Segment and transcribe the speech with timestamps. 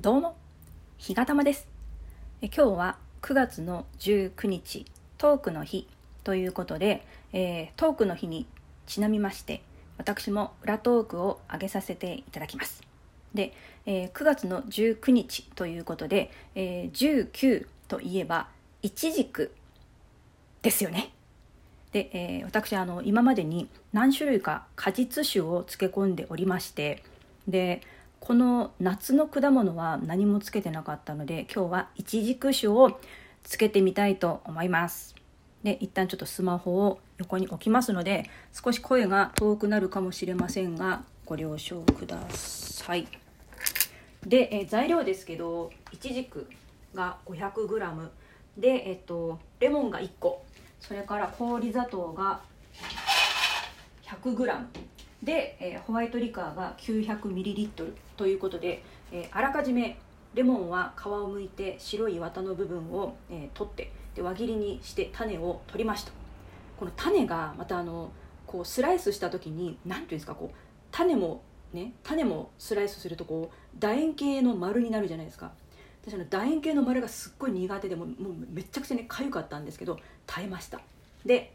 [0.00, 0.34] どうも、
[0.96, 1.68] ひがたまです。
[2.40, 4.86] え今日は9月の19日、
[5.18, 5.86] トークの日
[6.24, 8.46] ということで、えートークの日に
[8.86, 9.60] ちなみまして、
[9.98, 12.82] 私も裏トークを上げさせていただきます。
[13.34, 13.52] で、
[13.84, 18.48] えー9月の19日ということで、えー19といえば、
[18.80, 19.52] いちじく
[20.62, 21.12] ですよね。
[21.92, 27.02] で、えー私あの今までに何種類か果実酒を漬け込んでおりまして
[27.46, 27.82] で
[28.20, 33.00] この夏の果物は何もつけてなかったので今日はいちじく酒を
[33.42, 35.14] つけてみたいと思います。
[35.64, 43.08] で一旦ちょっとスマホを横に置きますので少し声が遠くなるかもしれませんがご了承ください。
[44.26, 46.46] で、え材料ですけどいちじく
[46.94, 48.08] が 500g
[48.58, 50.44] で、えっと、レモンが1個。
[50.78, 52.40] それから氷砂糖が
[54.02, 54.64] 100g
[55.22, 58.82] で、えーホワイトリカーが 900ml ということで、
[59.12, 59.98] えーあらかじめ
[60.34, 66.12] レモンは皮を剥いて白い綿の部分を、えー取ってで輪切りにして種を取りました。
[66.78, 68.10] この種がまたあの
[68.46, 70.56] こうスライスした時に何ていうんですかこう
[70.90, 75.52] 種もね種もスライスするとこう楕円形の丸になるじゃないですか。
[76.02, 80.80] 私あの楕円形の丸がすっごい苦手でもうもうめちゃくちゃね痒かったんですけど耐えました。
[81.26, 81.52] で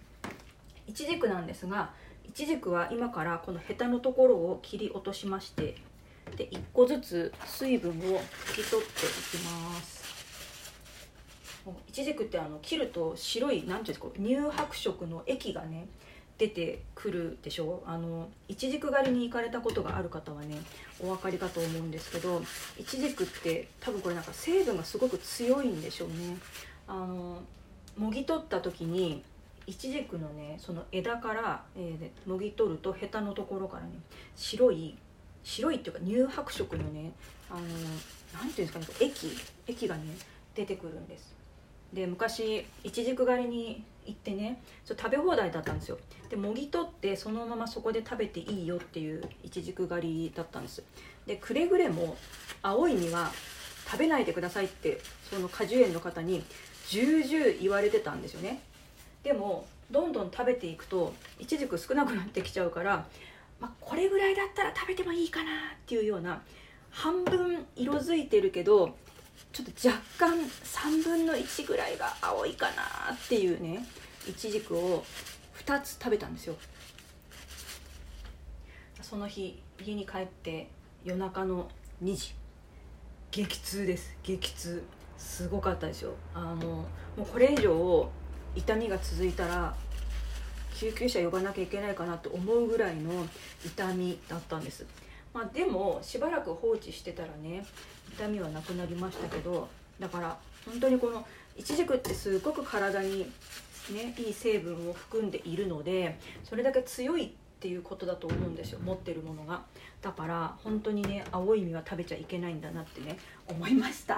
[0.88, 1.91] いちじくなんですが
[2.28, 5.76] いちじくは今からこのヘタのところを切り落としまして
[6.38, 9.95] で1個ずつ水分を拭き取っていきます。
[11.88, 15.88] いちじくってあの切ると白いなんていうんですか乳白色の液がね
[16.38, 17.84] 出てくるでしょ。
[17.86, 20.58] うあのいちじく狩りに行かれたことがある方はね
[21.00, 22.42] お分かりかと思うんですけど
[22.78, 26.38] いちじくって多分これなんか成分がすごく強いんでしょうね。
[26.88, 27.42] あの
[27.98, 29.23] もぎ取った時に
[29.67, 33.91] いちじくのねその枝から、えーもぎ取るとヘタのところからね
[34.35, 34.97] 白い
[35.44, 37.11] 白いっていうか乳白色のね
[37.49, 37.61] あの
[38.39, 39.29] なんていうんですかね液
[39.67, 40.03] 液がね
[40.56, 41.34] 出てくるんです。
[41.94, 45.97] で昔いちじく狩りに行ってねちょ食べ放題だったんですよ。
[46.29, 50.84] でもぎ取ってそのままそこで食べていいよっていういちじく狩りだったんです。
[51.25, 52.17] でくれぐれも
[52.61, 53.31] 青い実は
[53.85, 56.44] 食べないでくださいってその果樹園の方に
[56.90, 58.61] 重々言われてたんですよね。
[59.25, 63.08] でもどんどん食べていくといちじく少なくなってきちゃうから、
[63.59, 65.53] まあ、これぐらいだったら食べてもいいかなっ
[65.88, 66.44] ていうような
[66.91, 68.96] 半分色づいてるけど
[69.52, 73.84] ちょっと若干3分の1ぐらいが青いかなっていうね
[74.30, 75.03] いちじくを
[75.66, 76.56] 2つ食べたんですよ。
[79.02, 80.69] その日家に帰って
[81.03, 81.68] 夜中の
[82.03, 82.35] 2時。
[83.31, 84.16] 激痛です。
[84.24, 84.84] 激痛。
[85.18, 86.14] すごかったですよ。
[86.34, 86.88] あのも
[87.19, 88.09] うこれ以上
[88.55, 89.75] 痛みが続いたら
[90.75, 93.27] 救急車呼ばなきゃいけないかなと思うぐらいの
[93.66, 94.85] 痛みだったんです。
[95.33, 97.66] まあでもしばらく放置してたらね
[98.13, 99.67] 痛みはなくなりましたけど
[99.99, 101.25] だから本当にこの
[101.57, 103.29] いちじくってすごく体に
[103.91, 107.29] ねいい成分を含んでいるのでそれだけ強いっ
[107.59, 109.63] ていうことだと思うんですよ持ってるものが。
[110.01, 113.17] だから本当にね青い実は食べちゃいけないんだなってね
[113.47, 114.17] 思いました。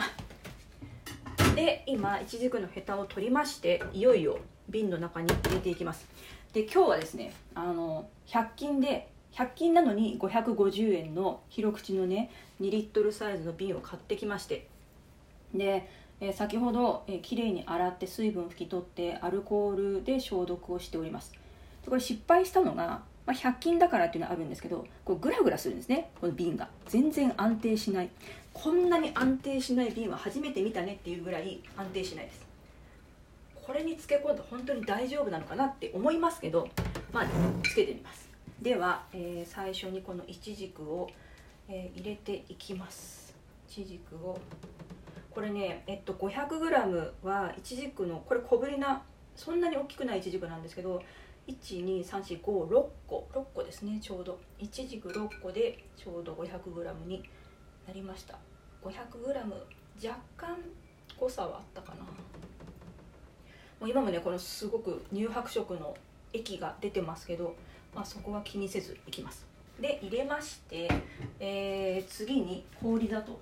[1.57, 4.37] で今いちじくのヘタを取りましていよいよ
[4.69, 6.05] 瓶の中に入れていきます。
[6.53, 12.29] で今日はですねあの100均で100均なのに550円の広口のね
[12.61, 14.67] 2リットルサイズの瓶を買ってきまして。
[15.51, 15.89] で、
[16.21, 21.33] えー先ほど、えー、きれいに洗って水分拭き取ってアルコールで消毒をしております。
[21.87, 26.69] これ失敗したのが、まあ、100均だからっていうのはあるんですけどこうグラグラするんですねこの瓶が。
[26.87, 28.09] 全然安定しない。
[28.63, 32.41] こんなに安定しない瓶は初めて見たねっていうぐらい安定しないです。
[33.53, 36.67] これにつけ込んで本当に大丈夫なのかなって思いますけど
[37.13, 37.25] まあ
[37.63, 38.27] つけてみます。
[38.59, 41.07] では、えー最初にこのいちじくを、
[41.69, 43.35] えー入れていきます。
[43.69, 44.39] いちじくを。
[45.29, 49.03] これねえっと 500g はいちじくのこれ小ぶりな
[49.35, 50.99] そんなに大きくないいちじくなんですけど
[51.47, 54.39] 12345 6個6個ですねちょうど。
[54.57, 57.23] いちじく6個でちょうど 500g に
[57.87, 58.37] なりました。
[58.83, 60.57] 500g 若干
[61.19, 62.03] 誤差はあったかな。
[63.79, 65.95] もう今もねこのすごく乳白色の
[66.33, 67.55] 液が出てますけど、
[67.95, 69.45] まあ、そこは気にせずいきます。
[69.79, 70.89] で入れまして、
[71.39, 73.39] えー次に氷砂糖。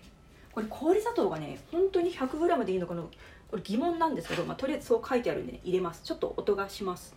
[0.51, 6.01] これ氷砂糖がね本当に 100g でいいのかなこれ疑問なんですけど、まあ、とりあえずそう書いてあるんで、ね、入れます。
[6.03, 7.13] ちょっと音がします。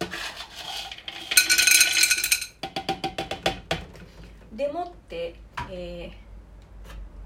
[4.53, 5.37] でもって、
[5.70, 6.12] え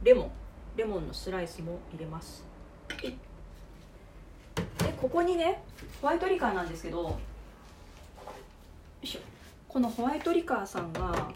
[0.02, 0.41] ーレモン。
[0.76, 2.44] レモンのスライスも入れます。
[3.00, 3.14] で
[5.00, 5.62] ここにね
[6.00, 7.18] ホワイトリカーなんですけど
[9.68, 11.32] このホワイトリカーさんが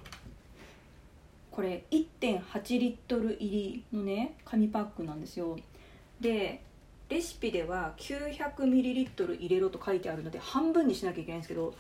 [1.50, 5.56] これ1.8リットル入りのね紙パックなんですよ。
[6.20, 6.62] で
[7.08, 11.74] レシピでは900ミリリットル入れろと書いてあるので半分にしなきゃいけないんですけど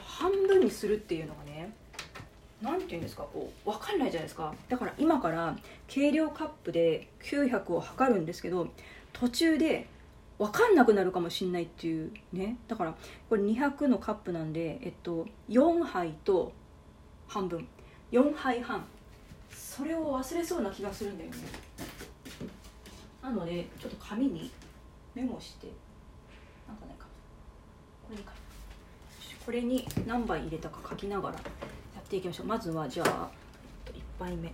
[0.00, 1.72] 半分にするっていうのがね
[2.62, 3.22] 何て言うんですか？
[3.32, 4.54] こう分かんないじゃないですか。
[4.68, 8.68] だから今から計量カップで900を測るんですけど
[9.12, 9.88] 途中で
[10.38, 12.56] 分かんなくなるかもしんないっていうね。
[12.68, 12.94] だから
[13.28, 16.52] これ200のカップなんで、えっと、4杯と
[17.28, 17.66] 半分。
[18.12, 18.84] 4杯半。
[19.50, 21.36] それを忘れそうな気がするんだよね。
[23.22, 24.50] なのでちょっと紙に
[25.14, 25.68] メモして
[26.66, 26.94] なんかな
[28.18, 28.32] いか
[29.44, 31.36] これにこれに何杯入れたか書きながら
[32.10, 32.46] っていきましょう。
[32.46, 33.30] まずはじゃあ
[33.86, 34.48] 1杯目。
[34.48, 34.52] よ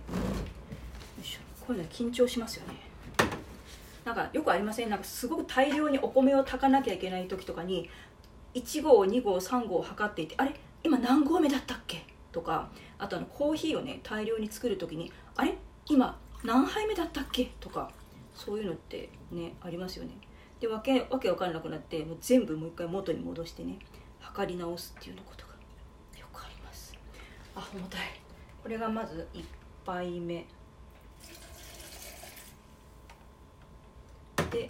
[1.19, 1.39] いしょ。
[1.65, 2.75] こういうの緊張しますよね。
[4.05, 4.91] なんかよくありません？
[4.91, 7.89] なんかすごく大量にお米を炊かなきゃいけない時とかに
[8.53, 10.53] 1合2合3合測っていてあれ？
[10.83, 12.05] 今何合目だったっけ？
[12.31, 12.69] とか
[12.99, 15.57] あとあのコーヒーをね大量に作る時にあれ？
[15.87, 17.45] 今何杯目だったっけ？
[17.59, 17.89] とか
[18.35, 20.11] そういうのってねありますよね。
[20.59, 23.79] でわけわけわかんなくなってもう全部もう一回元に戻してね
[24.19, 25.46] 測り直すっていうのこと
[27.57, 28.01] あ重たい。
[28.61, 29.43] これがまず1
[29.83, 30.45] 杯目。
[34.51, 34.69] で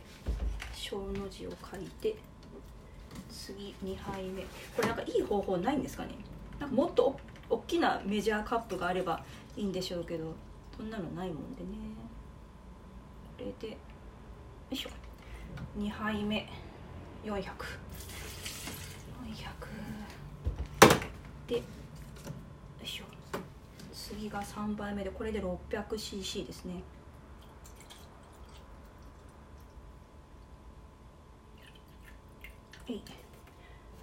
[0.74, 2.16] 小の字を書いて
[3.30, 4.44] 次2杯目。
[4.76, 6.16] これなんかいい方法ないんですかね？
[6.60, 7.20] なんかもっと
[7.50, 9.22] 大きなメジャーカップがあれば
[9.58, 10.34] いいんでしょうけど
[10.76, 11.70] そんなのないもんでね。
[13.38, 13.78] これでよ
[14.72, 14.90] いしょ。
[15.78, 16.50] 2杯目。
[17.26, 17.32] 400400
[21.48, 21.77] でよいしょ
[24.08, 26.82] 次が3杯目でこれで 600cc ですね。
[32.88, 33.04] はい。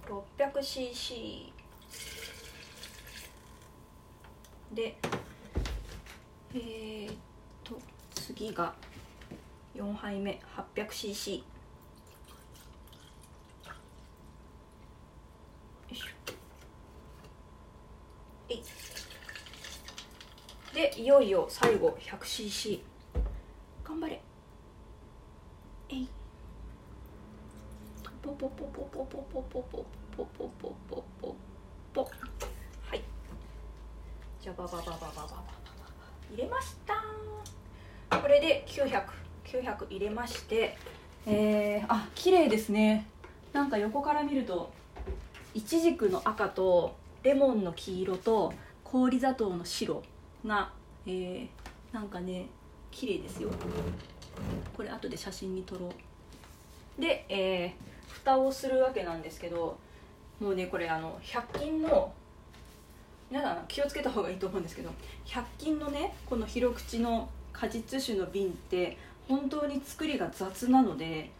[0.07, 1.51] 600cc
[4.73, 4.95] で
[6.53, 7.15] えー、っ
[7.63, 7.79] と
[8.13, 8.75] 次が
[9.73, 10.39] 4杯目
[10.75, 11.41] 800cc
[20.75, 22.81] でいよいよ最後 100cc
[23.85, 24.21] 頑張れ。
[25.87, 26.09] えい。
[28.21, 29.85] ポポポポポポポポポ
[30.17, 31.35] ポポポポポ
[31.93, 33.01] ポはい
[34.41, 35.43] じゃあババババババババ
[36.29, 36.75] 入れまし
[38.09, 40.75] たこれで900900入れまして
[41.25, 43.07] えー、あ綺麗ですね
[43.53, 44.73] なんか横から見ると
[45.53, 50.03] いちじくの赤とレモンの黄色と氷砂糖の白
[50.45, 50.71] が、
[51.05, 51.47] えー、
[51.93, 52.47] なんかね
[52.91, 53.49] 綺麗ですよ。
[54.75, 57.01] これ後で写真に撮ろう。
[57.01, 59.77] で、えー、蓋をするわけなんですけど
[60.39, 62.11] もうねこれあの100均の
[63.29, 64.91] 皆さん気をつけた方がいいと思うんですけど
[65.25, 68.97] 100均のねこの広口の果実酒の瓶って
[69.27, 71.31] 本当に作りが雑なので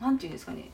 [0.00, 0.70] 何て言うんですかね。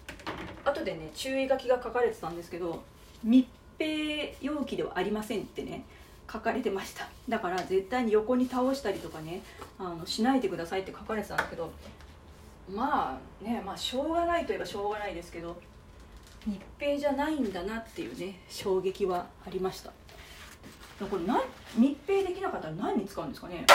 [0.64, 2.82] 後でね注意書きが書かれてたんですけど
[3.22, 3.46] 密
[3.78, 5.84] 閉容器ではありませんってね。
[6.30, 7.08] 書かれてました。
[7.28, 9.42] だから絶対に横に倒したりとかね
[9.78, 11.70] あのしないでくださいって書かれてたんですけど
[12.72, 15.56] まあねまあしょうがないといえばしょうがないですけど
[16.46, 19.92] 密閉じゃないんだなっていうね衝撃はありました。
[21.10, 21.42] これ何
[21.76, 23.66] 密閉できなかったら何に使うんですかね。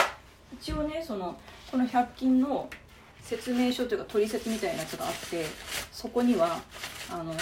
[0.52, 1.38] 一応ねその
[1.70, 2.68] この100均の
[3.22, 5.46] 説明書というか取説みたいなやつがあって
[5.92, 6.60] そこには
[7.10, 7.32] あの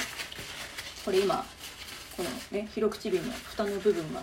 [1.05, 1.45] これ今
[2.17, 4.21] このね広口瓶の蓋の部分が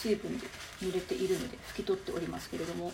[0.00, 0.46] 水分で
[0.80, 2.92] 濡れているので拭き取っておりますけれども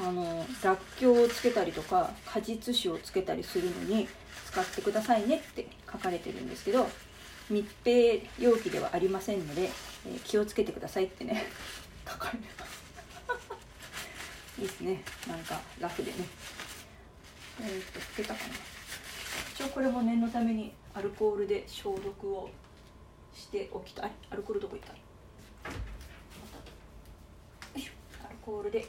[0.00, 4.08] あのらっきょうをつけたりとか果実酒をつけたりするのに
[4.46, 6.88] 使ってくださいねって書かれてるんですけど
[7.50, 9.70] 密閉容器ではありませんので、
[10.06, 11.44] えー、気をつけてくださいってね
[12.06, 12.82] 書かれてます。
[14.60, 15.02] いいですね。
[15.26, 16.16] なんかラフでね。
[17.60, 18.54] えー、っと拭けたかな。
[19.54, 22.50] 一応これも念のためにアルコールで消毒を
[23.34, 24.12] しておきたい。
[24.30, 24.98] アルコールどこ行ったよ
[27.76, 27.92] いしょ
[28.26, 28.86] アルコールで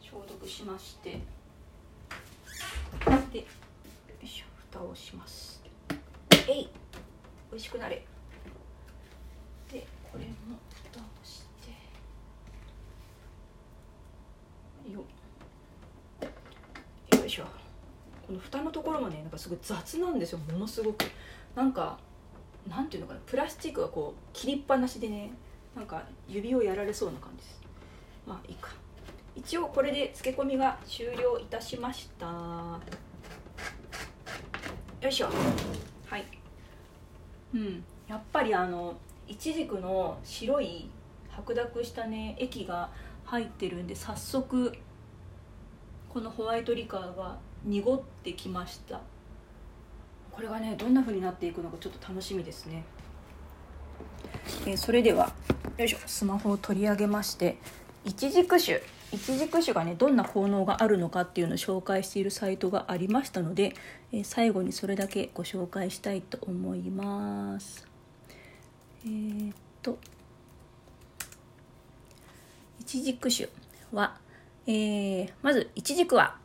[0.00, 1.20] 消毒しまして。
[3.32, 3.44] でよ
[4.22, 4.44] いしょ。
[4.70, 5.62] 蓋をします。
[6.48, 6.68] えい。
[7.50, 8.04] 美味しくなれ。
[9.72, 10.58] でこれも
[10.92, 11.42] 蓋をし
[14.84, 14.90] て。
[14.90, 15.04] よ
[17.18, 17.44] よいしょ。
[18.26, 20.38] この蓋のところもねなんかすごい雑なんですよ。
[20.38, 21.04] ものすごく。
[21.54, 21.98] なんか
[22.68, 23.20] なんていうのかな。
[23.26, 25.32] プラスチックがこう切りっぱなしでね
[25.74, 27.63] なんか指をやられそうな感じです。
[28.26, 28.70] まあいいか。
[29.36, 32.26] 一応これで漬け込みが終了いたしました。
[32.26, 32.80] よ
[35.08, 35.28] いしょ。
[36.06, 36.24] はい。
[37.54, 37.84] うん。
[38.08, 38.94] やっぱりあの
[39.26, 40.90] いちじくの白い
[41.28, 42.90] 白濁したね液が
[43.24, 44.72] 入ってるんで早速
[46.08, 49.00] このホワイトリカーが濁ってきました。
[50.30, 52.84] これがねどんな風になっていくのかちょっと楽しみですね、
[54.66, 55.32] え、それでは
[55.78, 55.98] よいしょ。
[56.06, 57.58] スマホを取り上げまして
[58.04, 58.80] 一軸種
[59.12, 63.74] 一軸種がねどんな効能があるのかっていうのを紹介しているサイトがありましたので、
[64.12, 67.86] えー、最後にそれだけご紹介したいと思います。
[69.04, 69.98] えー、っと
[72.80, 73.48] 一軸種
[73.92, 74.16] は、
[74.66, 76.36] えー、まず一軸は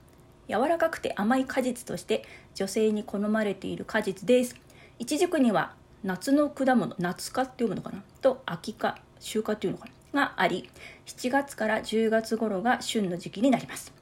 [0.47, 2.23] 柔らかくて甘い果実として
[2.55, 4.55] 女性に好まれている果実です。
[4.99, 5.73] 一軸には
[6.03, 8.03] 夏の果物夏科って読むのかな？
[8.21, 9.91] と秋科秋科っていうのかな？
[10.13, 10.69] があり
[11.05, 13.93] 7月から10月頃が旬の時期になります。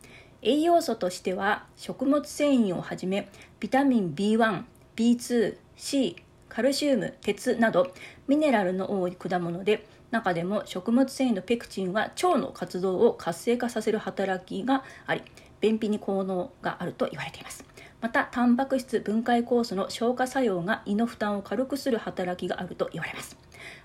[0.42, 4.64] 栄養素としては食物繊維をはじめビタミン B1、
[4.96, 6.16] B2、C、
[6.48, 7.92] カルシウム、鉄など
[8.28, 15.22] ミネラルの多い果物で中でも食物繊維のペクチンは腸の活動を活性化させる働きがあり
[15.60, 17.66] 便秘に効能があると言われています。
[18.00, 23.36] またタンパク質分解酵素の消化作用が胃の負担を軽くする働きがあると言われます。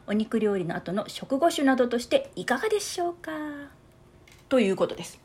[0.07, 3.31] お肉料理の後の食後酒などとしていかがでしょうか？
[4.49, 5.21] ということです。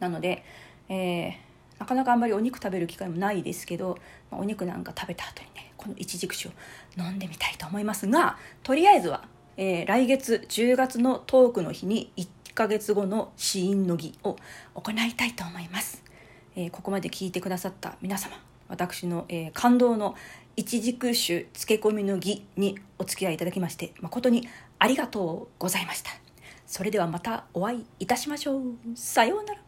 [0.00, 0.44] なので、
[0.88, 1.32] えー、
[1.78, 3.98] なかなかあんまりお肉食べる機会もないですけど、
[4.30, 6.52] まあ、お肉なんか食べた後にねこのいちじく酒を
[6.98, 9.24] 飲んでみたいと思いますがとりあえずは、
[9.56, 14.36] えー、来月10月のトークの日に1ヶ月後の死因の儀を
[14.74, 16.02] 行いたいと思います。
[16.56, 18.36] えー、ここまで聞いてくださった皆様
[18.68, 20.14] 私の、えー、感動の
[20.56, 26.10] 一軸種漬け込みの儀にお付き合いいただきまして誠にありがとうございました。
[26.66, 28.62] それではまたお会いいたしましょう。
[28.94, 29.63] さようなら。